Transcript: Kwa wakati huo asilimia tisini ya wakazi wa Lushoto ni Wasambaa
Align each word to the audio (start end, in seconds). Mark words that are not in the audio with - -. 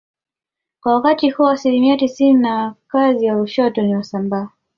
Kwa 0.81 0.93
wakati 0.95 1.29
huo 1.29 1.49
asilimia 1.49 1.97
tisini 1.97 2.47
ya 2.47 2.53
wakazi 2.53 3.27
wa 3.27 3.33
Lushoto 3.35 3.81
ni 3.81 3.95
Wasambaa 3.95 4.49